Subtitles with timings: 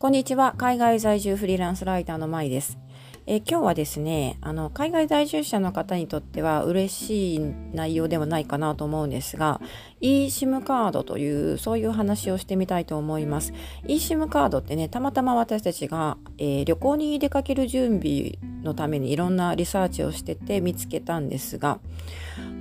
[0.00, 0.54] こんにちは。
[0.56, 2.78] 海外在住フリーランスライターのまいです。
[3.26, 7.38] え、今日はですね、あの海外在住者の方にとっては嬉しい
[7.74, 9.60] 内容ではないかなと思うんですが、
[10.00, 13.52] eSIM カードというそういう話をしてみたいと思います。
[13.84, 21.78] eSIM カードってね、たまたま私たちが、えー、旅行に出かける準備のためにいろんなリサーチをしてて見つけたんですが、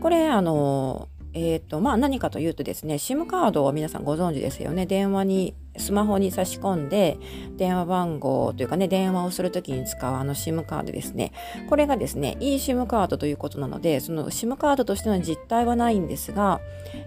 [0.02, 7.18] これあのえーとまあ、何かというとですね SIM カードを皆さんご存知ですよね電話にスマホに差し込んで
[7.58, 11.32] 電話番号というかね電話をするときに使うあの SIM カードですね
[11.70, 16.62] これがですね eSIM カードということなのでその SIM カードとしての実態はないんですが、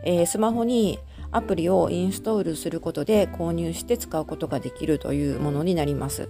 [0.04, 0.98] えー、スマホに
[1.34, 6.28] アプリをインストールすることで購入して使うことができるというものになります。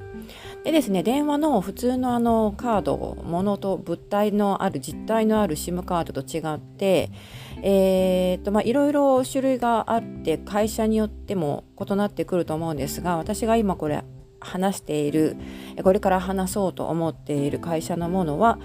[0.64, 7.10] でですね、電話の普通のあのカード、ものと物体のある実体のある SIM カードと違って、
[7.64, 14.02] えー、とまあいろいろ種類があって会社によっても異なってくると思うんですが、私が今これ
[14.40, 15.36] 話している、
[15.82, 18.58] これから話そうと思っている会社のものは、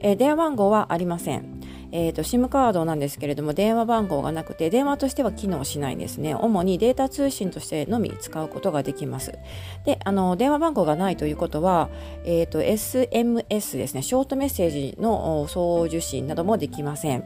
[0.00, 1.60] えー、電話番号はありません。
[1.92, 6.34] えーと、SIM カードなんですけれども電話番号がなくて電話としては機能しないんですね。
[6.34, 9.38] 主にデータ通信としてのみ使うことができます。
[9.84, 11.90] であの電話番号がないということは、
[12.24, 14.02] えーと、SMS ですね。
[14.02, 17.24] ショートメッセージの送受信などもできません。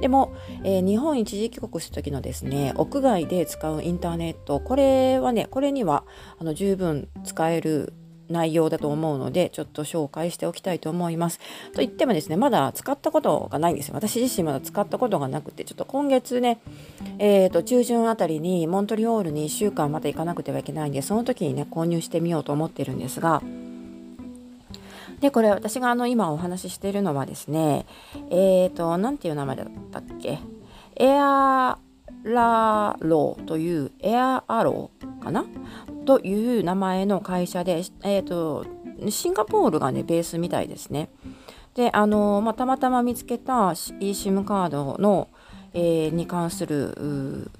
[0.00, 6.04] でも、えー、日本一時帰国した時のですね屋外で使うインターネットこれはねこれには
[6.38, 7.92] あの十分使える
[8.32, 11.38] 内容だと思うのでちょっと紹介しておきたいと思います。
[11.72, 13.94] と言ってもですねまだ使ったことがないんですよ。
[13.94, 16.60] 私自身まだ使ったことがなくてちょっと今月ね、
[17.18, 23.42] えー、と中旬あたりにモントリオールに1週間また行かなくてはいけないんでその時にね購入してみようと思ってるんですが。
[25.20, 27.86] でこれ私があの今お話ししているのはですね
[28.30, 30.40] えっ、ー、と何ていう名前だったっけ？
[30.96, 31.91] エアー
[32.24, 35.44] ラローというエアアローかな？
[36.04, 38.66] という名前の会社で、えーと、
[39.08, 41.10] シンガポールがねベースみたいですね。
[41.74, 45.28] であの、まあ、たまたま見つけた eSIM カードの、
[45.72, 47.50] えー、に関する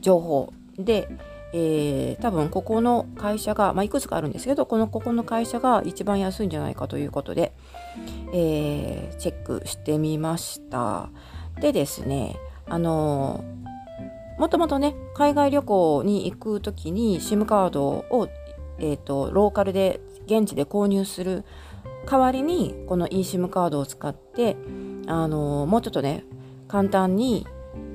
[0.00, 1.08] 情報で、
[1.52, 7.52] えー、多分ここの会社が、まあ、いくつかあるんですけどこのここの会社が一番安いんじゃないかということで、
[8.32, 11.08] え、チェックしてみました。
[11.60, 12.36] でですね
[12.68, 13.44] あの
[14.38, 18.28] もともとね海外旅行に行く時に SIM カードを、
[18.78, 21.44] えーと、ローカルで現地で購入する
[22.08, 24.56] 代わりにこの eSIM カードを使って
[25.06, 26.24] あのもうちょっとね
[26.68, 27.46] 簡単に、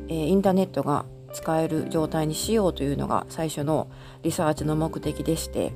[0.07, 3.90] えー、インターネットが使える状態にしようというのが最初の
[4.23, 5.73] リサーチの目的でして。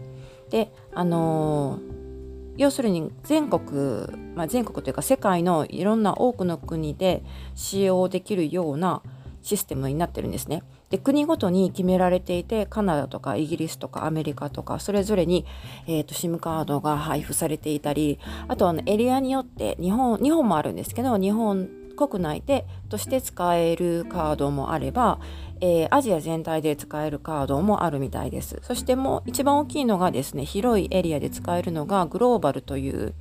[0.50, 7.24] であのー、要するに全国、まあ、全国というか世界のいろんな多くの国で
[7.56, 9.02] 使用できるような
[9.46, 10.64] システムになってるんですね。
[10.90, 15.46] で国ごとに決められていてカナダとかイギリスとかアメリカとかそれぞれに、
[15.88, 25.20] えーと、SIM カードが配布されていたりあとはエリアによって日本日本もあるんですけど日本国内でとして使えるカードもあれば、
[25.62, 33.14] えー、アジア全体で使えるカードもあるみたいですそしてもう一番大きいのがですね広いエリアで使えるのがグローバルという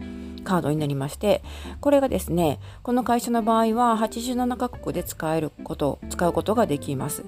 [0.45, 1.43] カードになりまして
[1.81, 7.25] これがですねこの会社の場合は87カ国で使えること使うことができます。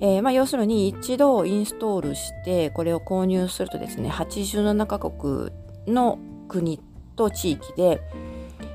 [0.00, 5.52] えー、まあ、要するに一度インストールしてこれを購入するとですね87カ国
[5.86, 6.18] の
[6.48, 6.80] 国
[7.14, 8.00] と地域で、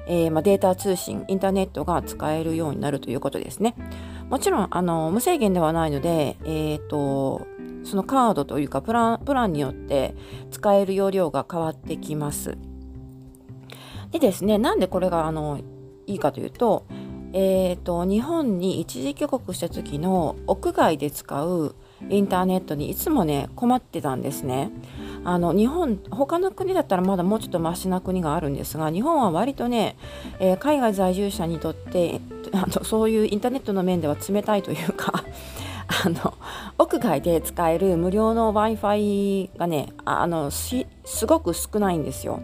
[0.08, 3.76] えー、まあ、データ通信インターネットが使えるようになるということですね。
[4.30, 7.46] もちろんあの無制限ではないので、えーと
[7.88, 10.14] そのカードというかプランプランによって
[10.52, 12.58] 使える容量が変わってきます。
[14.12, 15.60] でですねなんでこれがあの
[16.06, 16.86] いいかというと,、
[17.34, 21.76] えーと、日本に一時帰国した時の屋外で使う
[22.10, 24.72] インターネットにいつもね困ってたんですね。
[25.24, 29.98] あの日本他の国だったらまだもうちょっとマシな国があるんですが日本は割とね、
[30.40, 32.22] えー、海外在住者にとって
[32.54, 35.12] あのそういうインターネットの面では冷たいというか
[36.06, 36.34] あの
[36.78, 40.86] 屋外で使える無料の w i f i がねあのす
[41.26, 42.40] ごく少ないんですよ。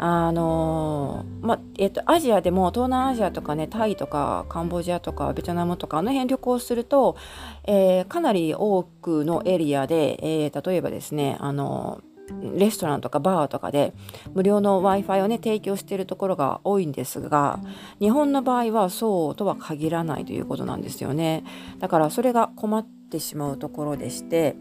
[0.00, 7.16] あのまえっと、アジアでも東南アジアとかねタイとかカンボジアとかベトナムとかあの辺旅行すると、
[7.64, 12.00] えー、かなり多くのエリアで、えー、例えばですねあの
[12.56, 13.92] レストランとかバーとかで
[14.34, 17.60] 無料の w i f i をね提供しているところが多いんですが
[18.00, 21.44] 日本の場合はそうとは限らないということなんですよね。
[21.78, 24.56] だからそれが困ってしまうところでして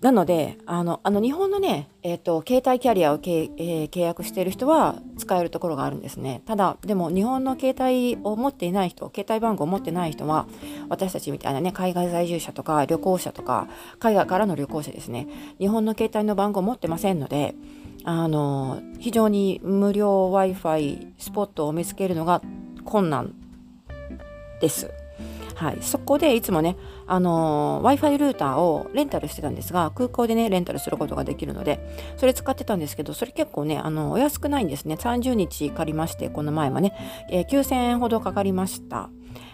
[0.00, 10.46] なのであのあの日本のね、えーと、携帯キャリアを、えー、契約している人は使えるところがあるんですねただでも日本の携帯を持っていない人携帯番号を持ってない人は
[10.88, 13.68] 私たちみたいなね海外在住者とか旅行者とか
[13.98, 15.26] 海外からの旅行者ですね
[15.58, 17.56] 日本の携帯の番号を持ってませんので
[18.04, 22.40] あの非常に無料 w i f i スポットを見つけるのが
[22.84, 23.34] 困難
[24.60, 24.90] です。
[25.58, 26.76] はい、そこでいつもね、
[27.08, 31.80] あの、Wi-Fi ルーターをレンタルしてたんですが、空港でね、レンタルすることができるので、
[32.16, 34.94] それ使ってたんですけど、それ結構ね、あのお安くないんですね。
[34.94, 36.94] 30日借りまして、この前はね、
[37.28, 39.10] えー、9000円ほどかかりました。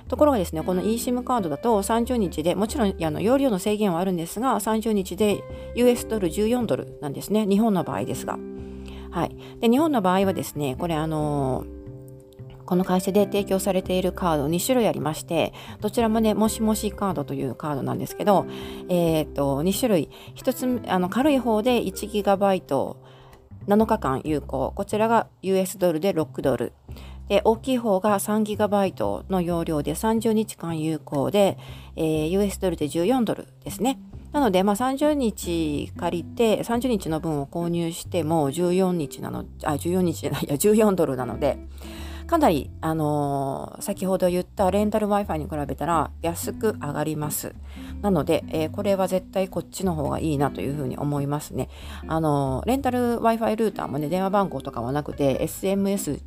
[0.07, 5.43] ところがですね、この eSIM カードだと30日で、もちろんあの容量の制限はあるんですが、30日で
[5.75, 7.47] US ドル14ドルなんですね。
[7.47, 8.39] 日本の場合ですが。
[9.11, 9.35] はい。
[9.61, 11.84] で、日本の場合はですね、これあのー
[12.65, 18.47] この会社で提供されているカード2種類ありまして、どちらもね、もしもしカードというカードなんですけど、
[18.89, 20.53] えっ、と、2種類、1
[20.85, 22.97] つ、あの、軽い方で 1GB、
[23.67, 24.73] 7日間有効。
[24.75, 26.73] こちらが US ドルで6ドル。
[27.29, 31.57] で、大きい方が 3GB の容量で30日間有効で、
[31.97, 33.99] えー、US ドルで14ドルですね。
[34.33, 41.57] なので、まあ、30日借りて、30日の分を購入しても14日なの、あ、14日じゃない、いや、14ドルなので、
[42.27, 47.55] かなり、あのー、先ほど言ったレンタル Wi-Fi に比べたら安く上がります。
[48.03, 51.69] なので、えー、これは絶対こっちの方がいいなというふうに思いますね。
[52.07, 56.21] あのー、レンタル Wi-Fi ルーターもね、電話番号とかはなくて、SMS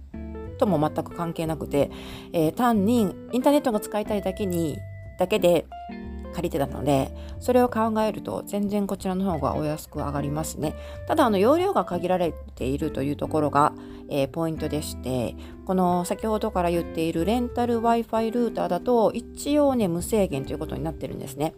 [0.57, 1.91] とも全く関係なくて、
[2.33, 4.77] え単にインターネットが使いたいだけに、
[5.19, 5.65] だけで
[6.37, 10.75] 借りてたので、それを考えると全然こちらの方がお安く上がりますね。
[11.07, 13.73] ただ、あの、容量が限られているというところが、
[14.07, 15.35] えー、ポイントでして、
[15.65, 21.55] この先ほどから言っているレンタル Wi-Fi ルーターだと、一応ね、無制限ということになってるんですね。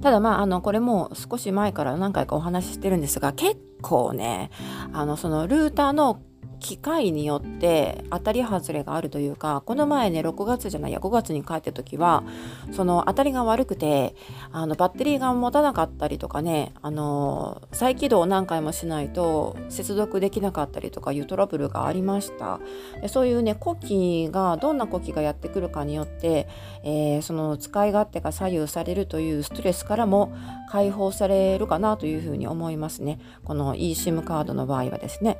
[0.00, 4.50] ただまあ、あの、これも少し前から何回かお話ししてるんですが、結構ね、
[4.94, 6.22] あの、そのルーターの
[6.60, 12.24] 機械によって当たり外れがあるというかこの前ね6月じゃないや5月に帰った時は
[12.72, 14.14] その当たりが悪くて
[14.52, 22.60] あのバッテリーが持たなかったりとかねあの再起動何回もしないと接続できなかったりとかいうトラブルがありました。
[23.00, 26.48] でそういうね呼気がどんな呼気がやってくるかによって、
[26.84, 30.32] えー、その使い勝手が左右されるというストレスからも
[30.70, 33.20] 解放されるかなというふうに思いますね。
[33.44, 35.38] この eSIM カードの場合はですね。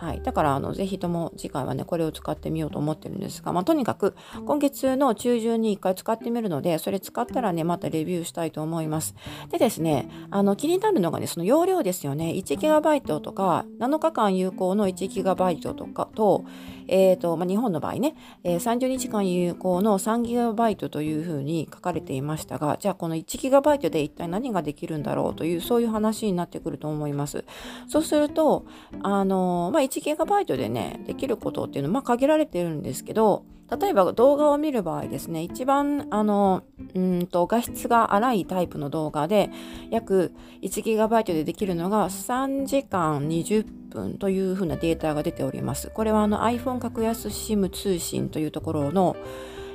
[0.00, 4.14] はい、だからあのぜひとも次回はねこれを使ってみようと思ってるんですが、まあ、とにかく
[4.46, 9.14] 今月の中旬に1回使ってみるのでそれ使ったらねまたレビューしたいと思います。
[9.50, 12.30] でですねあの気になるのがねその容量ですよね。
[12.30, 16.46] 1GB とか7日間有効の 1GB とかと
[16.92, 27.44] えーとまあ、日本の場合ね、えー、30日間有効の 3GB というふうに書かれていましたが、じゃあこの 1GB で一体何ができるんだろうという、そういう話になってくると思います。
[27.88, 28.66] そうすると、
[29.02, 33.44] あのまあ、1GB でね、できることっていうのは、まあ、限られてるんですけど、
[33.78, 36.64] 例えば動画を見る場合ですね、一番あの
[36.94, 39.50] うんと画質が荒いタイプの動画で
[39.90, 40.32] 約
[40.62, 45.90] 1GB でできるのが3時間20分というふうなデータが出ております。
[45.90, 49.16] これはあの iPhone 格安 SIM 通信というところの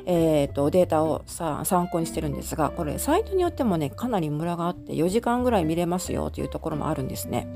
[0.05, 7.47] えーと、データをさ参考にしてるんですがこれサイトによってもねかなりムラがあって4時間ぐらい見れますよというところもあるんですね。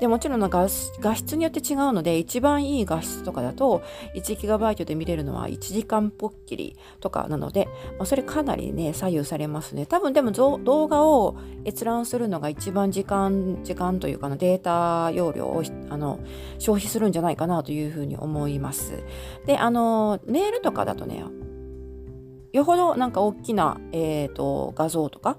[0.00, 3.82] でもちろん画画質によって違うので一番いい画質とかだと
[4.14, 7.66] 1GB で見れるのは1時間ぽっきりとかなので、
[7.98, 16.18] まあ、それかなりね左右されますね多分でも動画を閲覧するのが一番時間時間というかのデータ容量をあの
[16.58, 19.04] 消費するんじゃないかなというふうに思います
[19.44, 21.22] であのメールとかだとね
[22.52, 25.38] よほどなんか大きな、えーと、画像とか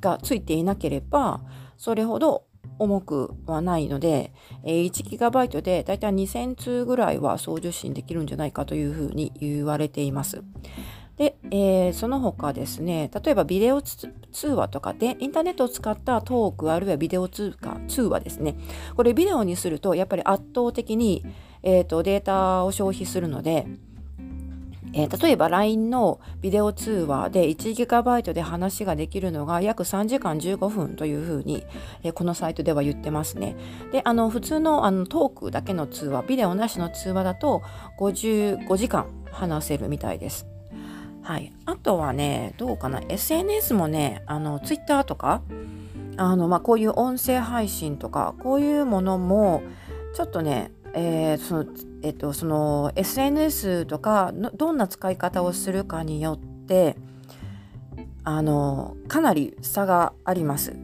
[0.00, 1.40] がついていなければ
[1.76, 2.44] それほど
[2.78, 4.32] 重くはないので、
[4.64, 10.42] えー、1GB でだいたい2000通ぐらいは送受信できるんじゃないかというふうに言われています。
[11.16, 14.12] で、えー、その他ですね、例えばビデオ通
[14.46, 18.56] 話とかでインターネットを使ったトークあるいはビデオ通話通話ですね。
[18.94, 21.24] これビデオにするとやっぱり圧倒的に、
[21.64, 23.66] えーとデータを消費するので、
[24.92, 31.64] えー、例えば LINE のビデオ通話で 1GB で話ができるのが約3時間15分というふうに、
[32.02, 33.56] えー、このサイトでは言ってますね。
[33.92, 37.62] で、あの普通のあのトークだけの通話、ビデオなしの通話だと
[37.98, 40.46] 55時間話せるみたいです。
[41.22, 41.52] はい。
[41.66, 45.42] あとはね、どうかな、SNS もね、あの Twitter とか、
[46.16, 49.62] あのまあ、こういう音声配信とか、こういうものも
[50.14, 51.66] ちょっとね、えー、その
[52.02, 56.96] えっと、その SNS とかどんな使い方をするかによって
[58.24, 60.76] あのかなり差があります。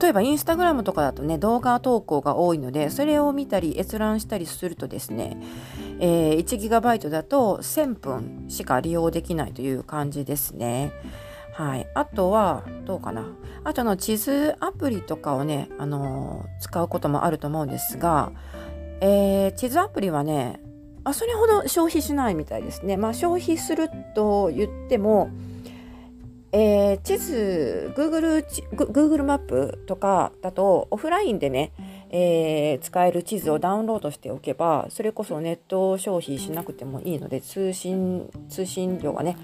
[0.00, 5.36] 例えばインスタグラムとかだとね動画投稿が多いのでそれを見たり閲覧したりするとですね、
[5.98, 10.92] えー、1GB だと1000分しか利用できないという感じですね。
[11.54, 13.26] はい、あとはどうかな
[13.64, 18.32] あとの地図アプリとかをね、あの、使うこともあると思うんですが、
[19.00, 20.60] えー、地図アプリはね
[21.04, 22.96] あそれほど消費しないみたいですね。
[22.96, 25.30] まあ、消費すると言っても
[26.52, 31.72] えー、地図 Google, Google マップとかだとオフラインでね、
[32.10, 39.36] えー、使える地図をダウンロードしておけばそれこそネット消費しなくてもいいので通信通信料がね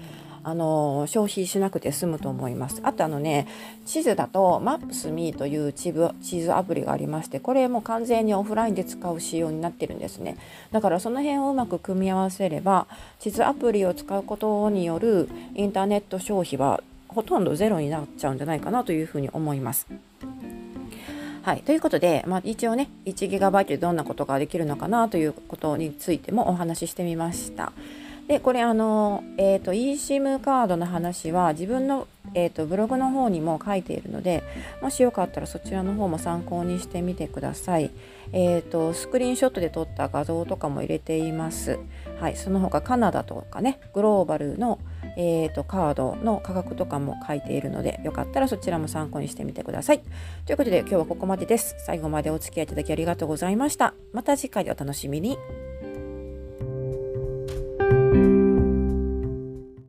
[0.47, 2.79] あの消費しなくて済むと思います。
[2.81, 3.49] あとあのね
[3.85, 10.37] 地図だと Maps.me という地図地図アプリがありましてこれも完全にオフラインで使う仕様になってるんですね。
[10.71, 12.87] だからその辺をうまく組み合わせれば
[13.19, 19.85] 地図アプリを使うことによるインターネット消費はほとんどゼロになっちゃうんじゃないかなというふうに思います。
[21.43, 27.73] はい、ということで、まあ、一応ね 1GB でどんなことができるのかなということについてもお話ししてみました。
[28.27, 34.43] でこれあの、えーと、eSIM カードの話は自分の、えーと、ブログの方にも書いているので
[34.81, 37.89] もしよかったらそちらの方も参考にしてみてください。
[38.33, 41.79] えーと、スクリーンショットで撮った画像とかも入れています。
[42.19, 44.79] はい、その他カナダとかねグローバルの、
[45.15, 50.01] えー、とカードの価格とかも書いているのでよかったらそちらも参考にしてみてください。
[50.45, 51.75] ということで今日はここまでです。
[51.85, 53.93] 最後までお付き合いいただきありがとうございました。
[54.11, 55.37] また次回でお楽しみに。